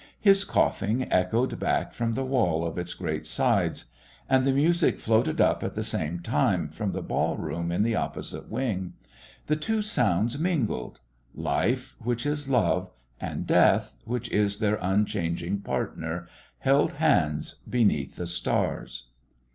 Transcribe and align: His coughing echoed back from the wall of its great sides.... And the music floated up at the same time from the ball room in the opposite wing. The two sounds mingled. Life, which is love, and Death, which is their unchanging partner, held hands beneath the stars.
His 0.19 0.43
coughing 0.45 1.03
echoed 1.13 1.59
back 1.59 1.93
from 1.93 2.13
the 2.13 2.25
wall 2.25 2.65
of 2.65 2.79
its 2.79 2.95
great 2.95 3.27
sides.... 3.27 3.85
And 4.27 4.47
the 4.47 4.51
music 4.51 4.97
floated 4.99 5.39
up 5.39 5.63
at 5.63 5.75
the 5.75 5.83
same 5.83 6.21
time 6.21 6.69
from 6.69 6.91
the 6.91 7.03
ball 7.03 7.37
room 7.37 7.71
in 7.71 7.83
the 7.83 7.93
opposite 7.95 8.49
wing. 8.49 8.93
The 9.45 9.57
two 9.57 9.83
sounds 9.83 10.39
mingled. 10.39 10.99
Life, 11.35 11.95
which 11.99 12.25
is 12.25 12.49
love, 12.49 12.89
and 13.19 13.45
Death, 13.45 13.93
which 14.03 14.27
is 14.31 14.57
their 14.57 14.79
unchanging 14.81 15.59
partner, 15.59 16.27
held 16.57 16.93
hands 16.93 17.57
beneath 17.69 18.15
the 18.15 18.25
stars. 18.25 19.03